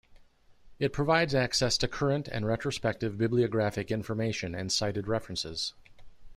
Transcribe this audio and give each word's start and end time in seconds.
It 0.79 0.93
provides 0.93 1.35
access 1.35 1.77
to 1.77 1.87
current 1.87 2.27
and 2.27 2.43
retrospective 2.47 3.19
bibliographic 3.19 3.91
information 3.91 4.55
and 4.55 4.71
cited 4.71 5.07
references. 5.07 5.75